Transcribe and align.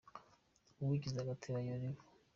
uwigize 0.81 1.17
agatebo 1.21 1.55
ayora 1.59 1.85
ivu 1.89 2.03